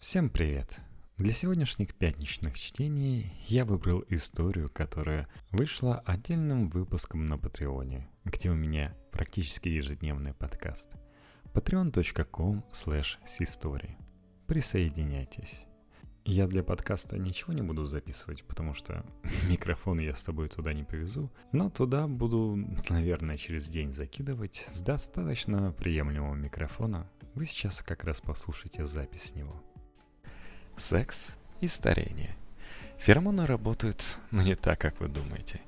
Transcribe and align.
Всем 0.00 0.30
привет! 0.30 0.80
Для 1.18 1.30
сегодняшних 1.30 1.94
пятничных 1.94 2.58
чтений 2.58 3.34
я 3.48 3.66
выбрал 3.66 4.02
историю, 4.08 4.70
которая 4.70 5.28
вышла 5.50 5.98
отдельным 6.06 6.70
выпуском 6.70 7.26
на 7.26 7.36
Патреоне, 7.36 8.08
где 8.24 8.48
у 8.48 8.54
меня 8.54 8.96
практически 9.12 9.68
ежедневный 9.68 10.32
подкаст. 10.32 10.94
patreon.com 11.52 12.64
slash 12.72 13.18
Присоединяйтесь. 14.46 15.60
Я 16.24 16.46
для 16.46 16.64
подкаста 16.64 17.18
ничего 17.18 17.52
не 17.52 17.60
буду 17.60 17.84
записывать, 17.84 18.42
потому 18.44 18.72
что 18.72 19.04
микрофон 19.50 20.00
я 20.00 20.14
с 20.14 20.24
тобой 20.24 20.48
туда 20.48 20.72
не 20.72 20.82
повезу, 20.82 21.30
но 21.52 21.68
туда 21.68 22.08
буду, 22.08 22.56
наверное, 22.88 23.34
через 23.34 23.68
день 23.68 23.92
закидывать 23.92 24.66
с 24.72 24.80
достаточно 24.80 25.72
приемлемого 25.72 26.36
микрофона. 26.36 27.06
Вы 27.34 27.44
сейчас 27.44 27.82
как 27.82 28.04
раз 28.04 28.22
послушаете 28.22 28.86
запись 28.86 29.24
с 29.24 29.34
него 29.34 29.62
секс 30.80 31.36
и 31.60 31.68
старение. 31.68 32.34
Феромоны 32.98 33.46
работают, 33.46 34.18
но 34.30 34.42
не 34.42 34.54
так, 34.54 34.80
как 34.80 35.00
вы 35.00 35.08
думаете. 35.08 35.60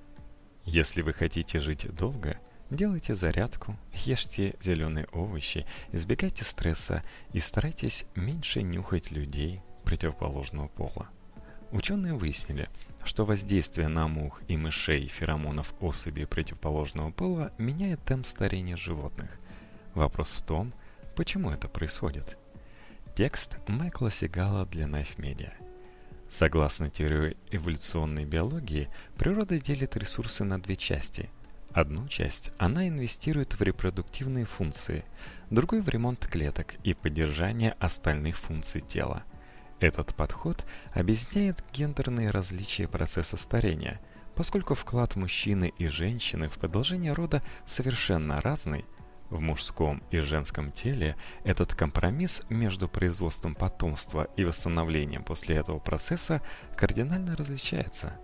Если 0.65 1.03
вы 1.03 1.13
хотите 1.13 1.61
жить 1.61 1.87
долго, 1.95 2.39
делайте 2.71 3.15
зарядку, 3.15 3.77
ешьте 3.93 4.55
зеленые 4.61 5.07
овощи, 5.13 5.67
избегайте 5.93 6.45
стресса 6.45 7.03
и 7.33 7.41
старайтесь 7.41 8.07
меньше 8.15 8.63
нюхать 8.63 9.11
людей 9.11 9.61
противоположного 9.85 10.69
пола. 10.69 11.09
Ученые 11.73 12.15
выяснили, 12.15 12.69
что 13.05 13.25
воздействие 13.25 13.89
на 13.89 14.07
мух 14.09 14.43
и 14.47 14.57
мышей 14.57 15.09
феромонов 15.09 15.75
особей 15.81 16.27
противоположного 16.27 17.11
пола 17.11 17.53
меняет 17.59 18.05
темп 18.05 18.27
старения 18.27 18.77
животных. 18.77 19.31
Вопрос 19.95 20.35
в 20.35 20.43
том, 20.43 20.73
почему 21.17 21.51
это 21.51 21.69
происходит– 21.69 22.37
Текст 23.15 23.59
Майкла 23.69 24.11
Сигала 24.11 24.65
для 24.65 24.87
Knife 24.87 25.19
Media. 25.19 25.53
Согласно 26.31 26.89
теории 26.89 27.37
эволюционной 27.51 28.25
биологии, 28.25 28.89
природа 29.19 29.61
делит 29.61 29.99
ресурсы 29.99 30.45
на 30.45 30.59
две 30.59 30.77
части. 30.77 31.29
Одну 31.73 32.09
часть 32.09 32.53
она 32.57 32.89
инвестирует 32.89 33.53
в 33.53 33.61
репродуктивные 33.61 34.47
функции, 34.47 35.05
другую 35.51 35.83
в 35.83 35.91
ремонт 35.91 36.27
клеток 36.27 36.77
и 36.85 36.95
поддержание 36.95 37.73
остальных 37.73 38.39
функций 38.39 38.81
тела. 38.81 39.25
Этот 39.79 40.15
подход 40.15 40.65
объясняет 40.93 41.63
гендерные 41.71 42.31
различия 42.31 42.89
процесса 42.89 43.37
старения, 43.37 44.01
поскольку 44.35 44.73
вклад 44.73 45.17
мужчины 45.17 45.71
и 45.77 45.87
женщины 45.87 46.49
в 46.49 46.59
продолжение 46.59 47.13
рода 47.13 47.43
совершенно 47.67 48.41
разный– 48.41 48.87
в 49.33 49.41
мужском 49.41 50.03
и 50.11 50.19
женском 50.19 50.71
теле 50.71 51.17
этот 51.45 51.75
компромисс 51.75 52.43
между 52.49 52.89
производством 52.89 53.55
потомства 53.55 54.29
и 54.37 54.45
восстановлением 54.45 55.25
после 55.25 55.57
этого 55.57 55.79
процесса 55.79 56.43
кардинально 56.77 57.35
различается. 57.35 58.21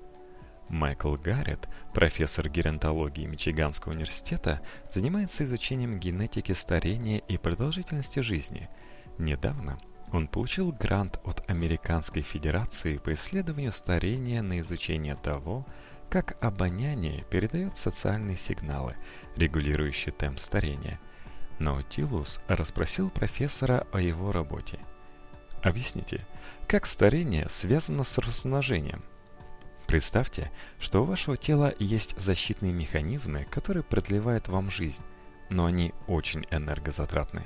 Майкл 0.69 1.17
Гаррет, 1.17 1.67
профессор 1.95 2.49
геронтологии 2.51 3.25
Мичиганского 3.25 3.93
университета, 3.93 4.61
занимается 4.91 5.45
изучением 5.45 5.99
генетики 5.99 6.53
старения 6.53 7.19
и 7.19 7.39
продолжительности 7.39 8.21
жизни. 8.21 8.69
Недавно 9.17 9.79
он 10.13 10.27
получил 10.27 10.73
грант 10.73 11.21
от 11.25 11.49
Американской 11.49 12.23
Федерации 12.23 12.99
по 12.99 13.15
исследованию 13.15 13.73
старения 13.73 14.43
на 14.43 14.61
изучение 14.61 15.17
того, 15.17 15.67
как 16.09 16.37
обоняние 16.43 17.25
передает 17.31 17.77
социальные 17.77 18.37
сигналы, 18.37 18.97
регулирующие 19.37 20.13
темп 20.13 20.39
старения. 20.39 20.99
Наутилус 21.59 22.41
расспросил 22.49 23.11
профессора 23.11 23.87
о 23.93 24.01
его 24.01 24.33
работе. 24.33 24.79
Объясните, 25.63 26.25
как 26.67 26.87
старение 26.87 27.49
связано 27.49 28.05
с 28.05 28.17
размножением? 28.19 29.03
Представьте, 29.87 30.53
что 30.79 31.03
у 31.03 31.05
вашего 31.05 31.37
тела 31.37 31.75
есть 31.79 32.19
защитные 32.21 32.73
механизмы, 32.73 33.47
которые 33.51 33.83
продлевают 33.83 34.49
вам 34.49 34.71
жизнь, 34.71 35.03
но 35.51 35.65
они 35.65 35.95
очень 36.07 36.47
энергозатратны. 36.51 37.45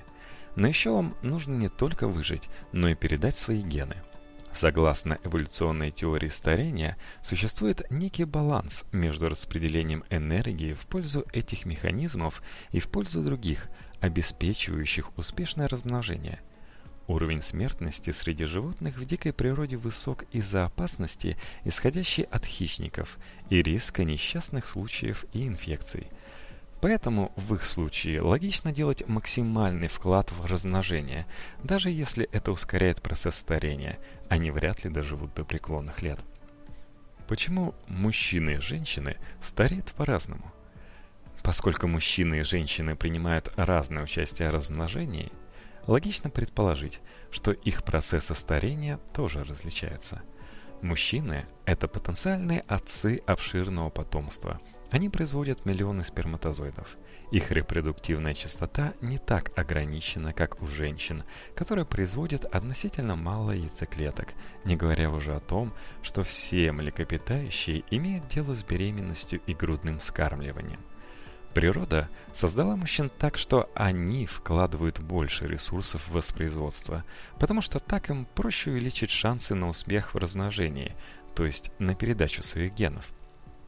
Но 0.56 0.68
еще 0.68 0.90
вам 0.90 1.14
нужно 1.22 1.54
не 1.54 1.68
только 1.68 2.06
выжить, 2.06 2.48
но 2.72 2.88
и 2.88 2.94
передать 2.94 3.36
свои 3.36 3.62
гены– 3.62 3.96
Согласно 4.52 5.18
эволюционной 5.24 5.90
теории 5.90 6.28
старения, 6.28 6.98
существует 7.22 7.90
некий 7.90 8.24
баланс 8.24 8.84
между 8.92 9.28
распределением 9.28 10.04
энергии 10.10 10.74
в 10.74 10.86
пользу 10.86 11.24
этих 11.32 11.64
механизмов 11.64 12.42
и 12.70 12.78
в 12.78 12.88
пользу 12.88 13.22
других, 13.22 13.68
обеспечивающих 14.00 15.16
успешное 15.16 15.68
размножение. 15.68 16.40
Уровень 17.08 17.40
смертности 17.40 18.10
среди 18.10 18.44
животных 18.44 18.98
в 18.98 19.04
дикой 19.04 19.32
природе 19.32 19.76
высок 19.76 20.24
из-за 20.32 20.66
опасности, 20.66 21.36
исходящей 21.64 22.24
от 22.24 22.44
хищников, 22.44 23.18
и 23.50 23.62
риска 23.62 24.04
несчастных 24.04 24.66
случаев 24.66 25.24
и 25.32 25.46
инфекций– 25.46 26.08
Поэтому 26.82 27.32
в 27.36 27.54
их 27.54 27.62
случае 27.62 28.20
логично 28.22 28.72
делать 28.72 29.06
максимальный 29.06 29.86
вклад 29.86 30.32
в 30.32 30.44
размножение, 30.44 31.28
даже 31.62 31.90
если 31.90 32.28
это 32.32 32.50
ускоряет 32.50 33.00
процесс 33.00 33.36
старения, 33.36 34.00
они 34.28 34.50
вряд 34.50 34.82
ли 34.82 34.90
доживут 34.90 35.32
до 35.32 35.44
преклонных 35.44 36.02
лет. 36.02 36.18
Почему 37.28 37.72
мужчины 37.86 38.54
и 38.54 38.60
женщины 38.60 39.16
стареют 39.40 39.92
по-разному? 39.92 40.52
Поскольку 41.44 41.86
мужчины 41.86 42.40
и 42.40 42.42
женщины 42.42 42.96
принимают 42.96 43.52
разное 43.54 44.02
участие 44.02 44.50
в 44.50 44.54
размножении, 44.54 45.30
логично 45.86 46.30
предположить, 46.30 47.00
что 47.30 47.52
их 47.52 47.84
процессы 47.84 48.34
старения 48.34 48.98
тоже 49.14 49.44
различаются. 49.44 50.20
Мужчины– 50.80 51.46
это 51.64 51.86
потенциальные 51.86 52.64
отцы 52.66 53.22
обширного 53.24 53.88
потомства– 53.90 54.60
они 54.92 55.08
производят 55.08 55.64
миллионы 55.64 56.02
сперматозоидов. 56.02 56.98
Их 57.30 57.50
репродуктивная 57.50 58.34
частота 58.34 58.92
не 59.00 59.16
так 59.16 59.50
ограничена, 59.58 60.34
как 60.34 60.60
у 60.60 60.66
женщин, 60.66 61.22
которые 61.54 61.86
производят 61.86 62.44
относительно 62.44 63.16
мало 63.16 63.52
яйцеклеток, 63.52 64.34
не 64.64 64.76
говоря 64.76 65.10
уже 65.10 65.34
о 65.34 65.40
том, 65.40 65.72
что 66.02 66.22
все 66.22 66.72
млекопитающие 66.72 67.84
имеют 67.90 68.28
дело 68.28 68.54
с 68.54 68.62
беременностью 68.62 69.40
и 69.46 69.54
грудным 69.54 69.98
вскармливанием. 69.98 70.80
Природа 71.54 72.10
создала 72.32 72.76
мужчин 72.76 73.10
так, 73.18 73.38
что 73.38 73.70
они 73.74 74.26
вкладывают 74.26 75.00
больше 75.00 75.46
ресурсов 75.46 76.06
в 76.08 76.12
воспроизводство, 76.12 77.04
потому 77.38 77.62
что 77.62 77.78
так 77.78 78.10
им 78.10 78.26
проще 78.26 78.70
увеличить 78.70 79.10
шансы 79.10 79.54
на 79.54 79.68
успех 79.68 80.12
в 80.14 80.18
размножении, 80.18 80.94
то 81.34 81.46
есть 81.46 81.70
на 81.78 81.94
передачу 81.94 82.42
своих 82.42 82.74
генов. 82.74 83.12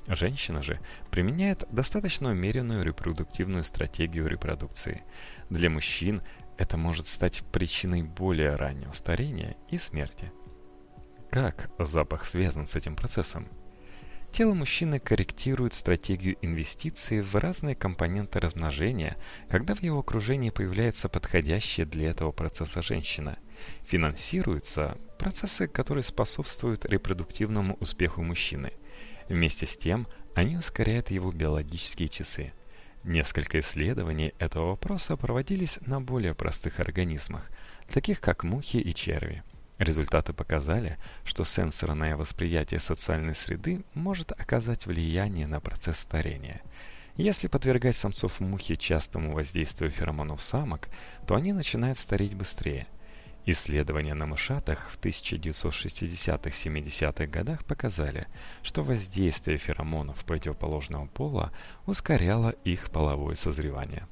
Женщина 0.07 0.63
же 0.63 0.81
применяет 1.11 1.65
достаточно 1.71 2.31
умеренную 2.31 2.85
репродуктивную 2.85 3.65
стратегию 3.65 4.27
репродукции. 4.27 5.03
Для 5.49 5.71
мужчин 5.71 6.21
это 6.59 6.77
может 6.77 7.07
стать 7.07 7.43
причиной 7.53 8.03
более 8.03 8.55
раннего 8.55 8.93
старения 8.93 9.57
и 9.71 9.79
смерти. 9.79 10.31
Как 11.31 11.71
запах 11.79 12.27
связан 12.27 12.67
с 12.67 12.77
этим 12.77 12.97
процессом? 12.97 13.49
Тело 14.31 14.53
мужчины 14.53 14.99
корректирует 14.99 15.75
стратегию 15.75 16.37
инвестиций 16.43 17.21
в 17.21 17.37
разные 17.37 17.77
компоненты 17.77 18.41
размножения, 18.41 19.17
когда 19.49 19.75
в 19.75 19.83
его 19.83 20.01
окружении 20.01 20.51
появляется 20.51 21.09
подходящая 21.09 21.87
для 21.87 22.11
этого 22.11 22.33
процесса 22.33 22.83
женщина. 22.83 23.39
Финансируются 23.85 24.99
процессы, 25.19 25.69
которые 25.69 26.03
способствуют 26.03 26.85
репродуктивному 26.85 27.77
успеху 27.81 28.23
мужчины– 28.23 28.73
Вместе 29.29 29.67
с 29.67 29.77
тем, 29.77 30.07
они 30.35 30.57
ускоряют 30.57 31.11
его 31.11 31.31
биологические 31.31 32.09
часы. 32.09 32.53
Несколько 33.05 33.61
исследований 33.61 34.33
этого 34.39 34.71
вопроса 34.71 35.17
проводились 35.17 35.79
на 35.87 36.01
более 36.01 36.35
простых 36.35 36.81
организмах, 36.81 37.51
таких 37.87 38.21
как 38.21 38.45
мухи 38.45 38.79
и 38.79 38.95
черви. 38.95 39.43
Результаты 39.79 40.33
показали, 40.33 40.99
что 41.25 41.45
сенсорное 41.45 42.17
восприятие 42.17 42.81
социальной 42.81 43.35
среды 43.35 43.85
может 43.95 44.33
оказать 44.33 44.87
влияние 44.87 45.47
на 45.47 45.61
процесс 45.61 45.99
старения. 45.99 46.63
Если 47.17 47.49
подвергать 47.49 47.97
самцов 47.97 48.41
мухи 48.41 48.75
частому 48.75 49.33
воздействию 49.33 49.91
феромонов 49.91 50.43
самок, 50.43 50.89
то 51.27 51.35
они 51.35 51.53
начинают 51.53 51.99
стареть 51.99 52.35
быстрее– 52.35 52.87
Исследования 53.47 54.15
на 54.15 54.25
мышатах 54.25 54.89
в 54.89 54.99
1960-70-х 54.99 57.27
годах 57.27 57.63
показали, 57.67 58.27
что 58.63 58.83
воздействие 58.83 59.59
феромонов 59.59 60.25
противоположного 60.25 61.05
пола 61.07 61.53
ускоряло 61.85 62.55
их 62.65 62.91
половое 62.91 63.35
созревание. 63.35 64.09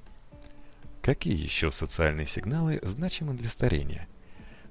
Какие 1.01 1.35
еще 1.35 1.71
социальные 1.71 2.27
сигналы 2.27 2.79
значимы 2.83 3.33
для 3.33 3.49
старения? 3.49 4.07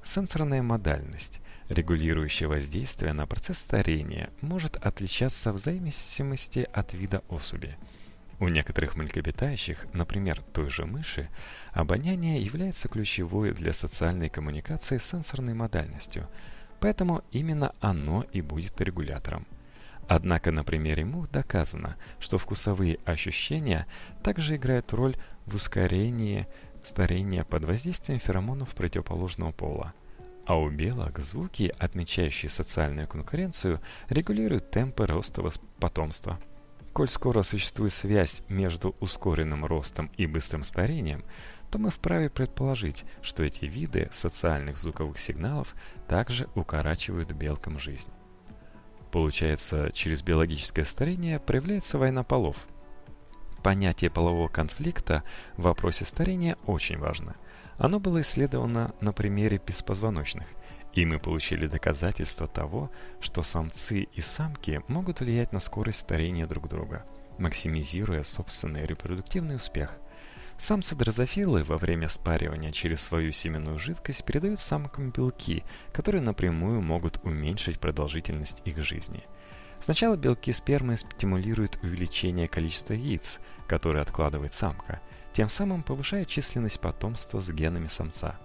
Сенсорная 0.04 0.62
модальность, 0.62 1.40
регулирующая 1.68 2.48
воздействие 2.48 3.14
на 3.14 3.26
процесс 3.26 3.58
старения, 3.58 4.30
может 4.42 4.76
отличаться 4.76 5.54
в 5.54 5.58
зависимости 5.58 6.70
от 6.72 6.94
вида 6.94 7.24
особи. 7.30 7.80
У 8.42 8.48
некоторых 8.48 8.96
млекопитающих, 8.96 9.86
например, 9.94 10.42
той 10.52 10.68
же 10.72 10.88
мыши, 10.88 11.30
обоняние 11.74 12.42
является 12.42 12.88
ключевой 12.88 13.54
для 13.54 13.72
социальной 13.72 14.30
коммуникации 14.30 14.98
сенсорной 14.98 15.54
модальностью, 15.54 16.28
поэтому 16.80 17.22
именно 17.32 17.72
оно 17.82 18.26
и 18.34 18.42
будет 18.42 18.82
регулятором. 18.82 19.46
Однако 20.08 20.52
на 20.52 20.64
примере 20.64 21.06
мух 21.06 21.30
доказано, 21.30 21.98
что 22.18 22.40
вкусовые 22.40 22.98
ощущения 23.06 23.86
также 24.24 24.56
играют 24.56 24.92
роль 24.92 25.16
в 25.46 25.54
ускорении 25.54 26.48
старения 26.84 27.44
под 27.44 27.66
воздействием 27.66 28.20
феромонов 28.20 28.74
противоположного 28.74 29.52
пола. 29.52 29.94
А 30.48 30.58
у 30.58 30.68
белок 30.72 31.20
звуки, 31.20 31.72
отмечающие 31.78 32.50
социальную 32.50 33.08
конкуренцию, 33.08 33.80
регулируют 34.10 34.72
темпы 34.72 35.06
роста 35.06 35.48
потомства. 35.80 36.40
Коль 36.94 37.08
скоро 37.08 37.42
существует 37.42 37.94
связь 37.94 38.44
между 38.50 38.96
ускоренным 39.00 39.66
ростом 39.66 40.12
и 40.18 40.26
быстрым 40.26 40.64
старением, 40.64 41.24
то 41.72 41.80
мы 41.80 41.90
вправе 41.90 42.30
предположить, 42.30 43.06
что 43.22 43.44
эти 43.44 43.64
виды 43.64 44.10
социальных 44.12 44.78
звуковых 44.78 45.18
сигналов 45.18 45.74
также 46.08 46.50
укорачивают 46.54 47.32
белкам 47.32 47.80
жизнь. 47.80 48.10
Получается, 49.12 49.90
через 49.94 50.22
биологическое 50.22 50.84
старение 50.84 51.40
проявляется 51.40 51.98
война 51.98 52.24
полов. 52.24 52.58
Понятие 53.64 54.10
полового 54.10 54.50
конфликта 54.50 55.24
в 55.56 55.64
вопросе 55.64 56.04
старения 56.04 56.58
очень 56.66 56.98
важно. 56.98 57.36
Оно 57.78 58.00
было 58.00 58.22
исследовано 58.22 58.94
на 59.00 59.14
примере 59.14 59.62
беспозвоночных, 59.66 60.48
и 60.94 61.06
мы 61.06 61.20
получили 61.20 61.68
доказательство 61.68 62.48
того, 62.48 62.92
что 63.20 63.44
самцы 63.44 64.02
и 64.02 64.22
самки 64.22 64.82
могут 64.88 65.22
влиять 65.22 65.54
на 65.54 65.60
скорость 65.60 66.00
старения 66.00 66.46
друг 66.48 66.68
друга, 66.68 67.06
максимизируя 67.38 68.24
собственный 68.24 68.86
репродуктивный 68.86 69.56
успех. 69.56 69.98
Самцы-дрозофилы 70.58 71.64
во 71.64 71.78
время 71.78 72.08
спаривания 72.08 72.72
через 72.72 73.02
свою 73.02 73.32
семенную 73.32 73.80
жидкость 73.80 74.24
передают 74.26 74.60
самкам 74.60 75.10
белки, 75.10 75.64
которые 75.92 76.22
напрямую 76.22 76.82
могут 76.82 77.20
уменьшить 77.24 77.80
продолжительность 77.80 78.62
их 78.66 78.78
жизни. 78.84 79.24
Сначала 79.80 80.16
белки 80.16 80.52
спермы 80.52 80.98
стимулируют 80.98 81.80
увеличение 81.82 82.48
количества 82.48 82.94
яиц, 82.94 83.40
которые 83.68 84.04
откладывает 84.04 84.54
самка, 84.54 85.02
тем 85.34 85.50
самым 85.50 85.82
повышая 85.82 86.26
численность 86.26 86.80
потомства 86.80 87.40
с 87.40 87.50
генами 87.50 87.88
самца. 87.88 88.40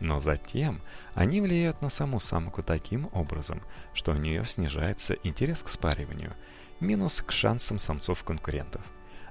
Но 0.00 0.20
затем 0.20 0.82
они 1.14 1.40
влияют 1.40 1.80
на 1.82 1.88
саму 1.88 2.18
самку 2.18 2.62
таким 2.62 3.08
образом, 3.12 3.62
что 3.92 4.12
у 4.12 4.16
нее 4.16 4.44
снижается 4.44 5.14
интерес 5.22 5.62
к 5.62 5.68
спариванию, 5.68 6.34
минус 6.80 7.22
к 7.22 7.30
шансам 7.30 7.78
самцов-конкурентов, 7.78 8.82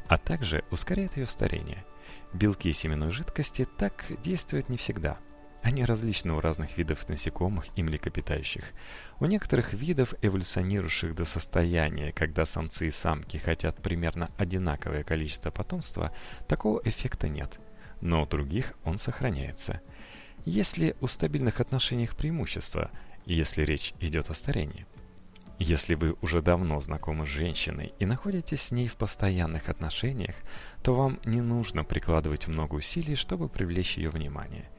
а 0.08 0.18
также 0.18 0.64
ускоряет 0.72 1.18
ее 1.18 1.26
старение. 1.26 1.86
Белки 2.34 2.72
семенной 2.72 3.12
жидкости 3.12 3.66
так 3.66 4.06
действуют 4.24 4.70
не 4.70 4.78
всегда. 4.78 5.18
Они 5.62 5.86
различны 5.86 6.34
у 6.34 6.42
разных 6.42 6.78
видов 6.78 7.08
насекомых 7.08 7.68
и 7.78 7.84
млекопитающих. 7.84 8.74
У 9.20 9.26
некоторых 9.26 9.74
видов, 9.74 10.14
эволюционирующих 10.22 11.16
до 11.16 11.24
состояния, 11.24 12.12
когда 12.12 12.46
самцы 12.46 12.88
и 12.88 12.92
самки 12.92 13.38
хотят 13.38 13.82
примерно 13.82 14.30
одинаковое 14.38 15.04
количество 15.04 15.52
потомства, 15.52 16.12
такого 16.50 16.82
эффекта 16.84 17.30
нет. 17.30 17.60
Но 18.02 18.24
у 18.24 18.26
других 18.26 18.74
он 18.84 18.98
сохраняется– 18.98 19.82
есть 20.46 20.78
ли 20.78 20.96
у 21.02 21.08
стабильных 21.08 21.60
отношениях 21.60 22.16
преимущества, 22.16 22.92
если 23.26 23.64
речь 23.64 23.94
идет 24.00 24.30
о 24.30 24.34
старении? 24.34 24.86
Если 25.60 25.96
вы 25.96 26.16
уже 26.22 26.42
давно 26.42 26.80
знакомы 26.80 27.26
с 27.26 27.30
женщиной 27.30 27.94
и 28.00 28.06
находитесь 28.06 28.64
с 28.64 28.72
ней 28.72 28.88
в 28.88 28.96
постоянных 28.96 29.70
отношениях, 29.70 30.36
то 30.82 30.96
вам 30.96 31.20
не 31.26 31.42
нужно 31.42 31.84
прикладывать 31.84 32.48
много 32.48 32.76
усилий, 32.76 33.16
чтобы 33.16 33.48
привлечь 33.48 33.98
ее 33.98 34.10
внимание. 34.10 34.70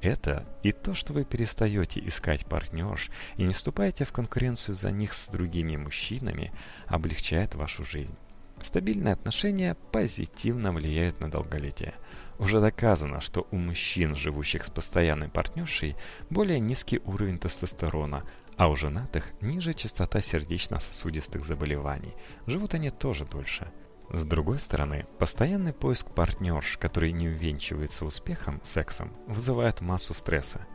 Это 0.00 0.44
и 0.64 0.72
то, 0.72 0.94
что 0.94 1.12
вы 1.12 1.24
перестаете 1.24 2.04
искать 2.04 2.44
партнерш 2.46 3.10
и 3.36 3.44
не 3.44 3.52
вступаете 3.52 4.04
в 4.04 4.12
конкуренцию 4.12 4.74
за 4.74 4.90
них 4.90 5.12
с 5.12 5.28
другими 5.28 5.76
мужчинами, 5.76 6.52
облегчает 6.86 7.54
вашу 7.54 7.84
жизнь. 7.84 8.16
Стабильные 8.60 9.14
отношения 9.14 9.76
позитивно 9.92 10.72
влияют 10.72 11.20
на 11.20 11.30
долголетие. 11.30 11.94
Уже 12.38 12.60
доказано, 12.60 13.20
что 13.20 13.46
у 13.50 13.56
мужчин, 13.56 14.16
живущих 14.16 14.64
с 14.64 14.70
постоянной 14.70 15.28
партнершей, 15.28 15.96
более 16.30 16.60
низкий 16.60 17.00
уровень 17.04 17.38
тестостерона, 17.38 18.24
а 18.56 18.68
у 18.68 18.76
женатых 18.76 19.32
ниже 19.40 19.74
частота 19.74 20.20
сердечно-сосудистых 20.20 21.44
заболеваний. 21.44 22.14
Живут 22.46 22.74
они 22.74 22.90
тоже 22.90 23.24
дольше. 23.24 23.70
С 24.10 24.24
другой 24.26 24.58
стороны, 24.58 25.06
постоянный 25.18 25.72
поиск 25.72 26.10
партнерш, 26.10 26.76
который 26.76 27.12
не 27.12 27.28
увенчивается 27.28 28.04
успехом, 28.04 28.60
сексом, 28.62 29.12
вызывает 29.26 29.80
массу 29.80 30.12
стресса. 30.12 30.66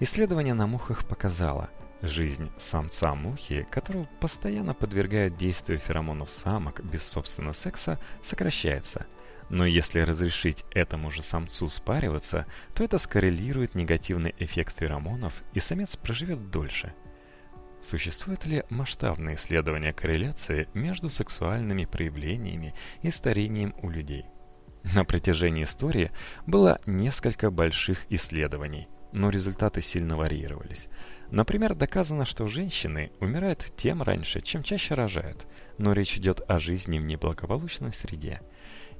Исследование 0.00 0.54
на 0.54 0.66
мухах 0.66 1.06
показало– 1.06 1.70
Жизнь 2.06 2.50
самца-мухи, 2.58 3.66
которого 3.70 4.06
постоянно 4.20 4.74
подвергают 4.74 5.38
действию 5.38 5.78
феромонов 5.78 6.28
самок 6.28 6.84
без 6.84 7.02
собственного 7.02 7.54
секса, 7.54 7.98
сокращается. 8.22 9.06
Но 9.50 9.66
если 9.66 10.00
разрешить 10.00 10.64
этому 10.70 11.10
же 11.10 11.22
самцу 11.22 11.68
спариваться, 11.68 12.46
то 12.74 12.82
это 12.82 12.98
скоррелирует 12.98 13.74
негативный 13.74 14.34
эффект 14.38 14.78
феромонов, 14.78 15.42
и 15.52 15.60
самец 15.60 15.96
проживет 15.96 16.50
дольше. 16.50 16.94
Существуют 17.82 18.46
ли 18.46 18.64
масштабные 18.70 19.36
исследования 19.36 19.92
корреляции 19.92 20.68
между 20.72 21.10
сексуальными 21.10 21.84
проявлениями 21.84 22.74
и 23.02 23.10
старением 23.10 23.74
у 23.82 23.90
людей? 23.90 24.24
На 24.94 25.04
протяжении 25.04 25.64
истории 25.64 26.10
было 26.46 26.80
несколько 26.86 27.50
больших 27.50 28.06
исследований, 28.10 28.88
но 29.12 29.30
результаты 29.30 29.80
сильно 29.80 30.16
варьировались. 30.16 30.88
Например, 31.30 31.74
доказано, 31.74 32.24
что 32.24 32.46
женщины 32.46 33.12
умирают 33.20 33.72
тем 33.76 34.02
раньше, 34.02 34.40
чем 34.40 34.62
чаще 34.62 34.94
рожают, 34.94 35.46
но 35.78 35.92
речь 35.92 36.16
идет 36.16 36.40
о 36.48 36.58
жизни 36.58 36.98
в 36.98 37.04
неблагополучной 37.04 37.92
среде. 37.92 38.40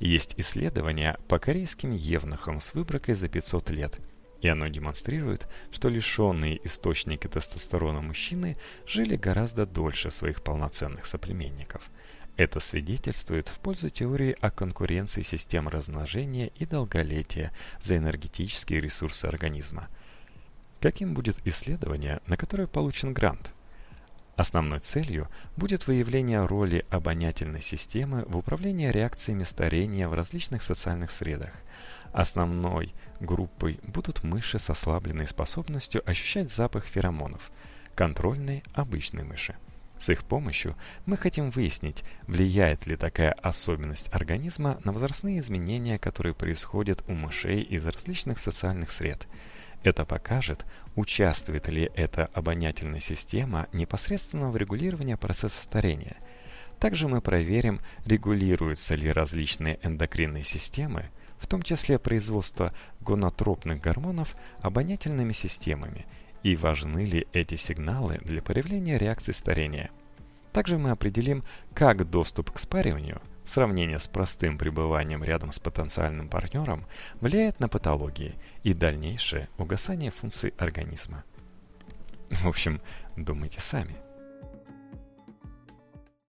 Есть 0.00 0.34
исследования 0.36 1.18
по 1.28 1.38
корейским 1.38 1.92
евнухам 1.92 2.60
с 2.60 2.74
выбракой 2.74 3.14
за 3.14 3.28
500 3.28 3.70
лет, 3.70 3.98
и 4.40 4.48
оно 4.48 4.68
демонстрирует, 4.68 5.48
что 5.70 5.88
лишенные 5.88 6.64
источники 6.64 7.26
тестостерона 7.26 8.00
мужчины 8.00 8.56
жили 8.86 9.16
гораздо 9.16 9.66
дольше 9.66 10.10
своих 10.10 10.42
полноценных 10.42 11.06
соплеменников. 11.06 11.90
Это 12.36 12.58
свидетельствует 12.58 13.48
в 13.48 13.60
пользу 13.60 13.90
теории 13.90 14.36
о 14.40 14.50
конкуренции 14.50 15.22
систем 15.22 15.68
размножения 15.68 16.48
и 16.56 16.66
долголетия 16.66 17.52
за 17.80 17.96
энергетические 17.96 18.80
ресурсы 18.80 19.26
организма– 19.26 19.88
Каким 20.84 21.14
будет 21.14 21.38
исследование, 21.46 22.20
на 22.26 22.36
которое 22.36 22.66
получен 22.66 23.14
грант? 23.14 23.53
Основной 24.36 24.80
целью 24.80 25.28
будет 25.56 25.86
выявление 25.86 26.44
роли 26.44 26.84
обонятельной 26.90 27.62
системы 27.62 28.24
в 28.26 28.36
управлении 28.36 28.88
реакциями 28.88 29.44
старения 29.44 30.08
в 30.08 30.14
различных 30.14 30.62
социальных 30.64 31.12
средах. 31.12 31.52
Основной 32.12 32.92
группой 33.20 33.78
будут 33.84 34.24
мыши 34.24 34.58
с 34.58 34.70
ослабленной 34.70 35.28
способностью 35.28 36.02
ощущать 36.08 36.50
запах 36.50 36.84
феромонов, 36.84 37.52
контрольные 37.94 38.64
обычные 38.72 39.24
мыши. 39.24 39.56
С 40.00 40.08
их 40.10 40.24
помощью 40.24 40.76
мы 41.06 41.16
хотим 41.16 41.50
выяснить, 41.50 42.02
влияет 42.26 42.86
ли 42.86 42.96
такая 42.96 43.30
особенность 43.30 44.12
организма 44.12 44.80
на 44.82 44.92
возрастные 44.92 45.38
изменения, 45.38 45.98
которые 45.98 46.34
происходят 46.34 47.04
у 47.06 47.12
мышей 47.12 47.62
из 47.62 47.86
различных 47.86 48.38
социальных 48.38 48.90
сред– 48.90 49.28
это 49.84 50.04
покажет, 50.04 50.64
участвует 50.96 51.68
ли 51.68 51.90
эта 51.94 52.26
обонятельная 52.32 53.00
система 53.00 53.68
непосредственно 53.72 54.50
в 54.50 54.56
регулировании 54.56 55.14
процесса 55.14 55.62
старения. 55.62 56.16
Также 56.80 57.06
мы 57.06 57.20
проверим, 57.20 57.80
регулируются 58.04 58.96
ли 58.96 59.12
различные 59.12 59.78
эндокринные 59.82 60.42
системы, 60.42 61.10
в 61.38 61.46
том 61.46 61.62
числе 61.62 61.98
производство 61.98 62.72
гонотропных 63.00 63.80
гормонов, 63.80 64.34
обонятельными 64.60 65.32
системами, 65.32 66.06
и 66.42 66.56
важны 66.56 67.00
ли 67.00 67.26
эти 67.32 67.56
сигналы 67.56 68.18
для 68.22 68.42
проявления 68.42 68.98
реакции 68.98 69.32
старения. 69.32 69.90
Также 70.52 70.78
мы 70.78 70.90
определим, 70.90 71.42
как 71.74 72.08
доступ 72.08 72.50
к 72.50 72.58
спариванию– 72.58 73.20
Сравнение 73.44 73.98
с 73.98 74.08
простым 74.08 74.56
пребыванием 74.56 75.22
рядом 75.22 75.52
с 75.52 75.58
потенциальным 75.58 76.28
партнером 76.28 76.86
влияет 77.20 77.60
на 77.60 77.68
патологии 77.68 78.36
и 78.62 78.72
дальнейшее 78.72 79.48
угасание 79.58 80.10
функций 80.10 80.54
организма. 80.58 81.24
В 82.30 82.46
общем, 82.46 82.80
думайте 83.16 83.60
сами. 83.60 83.96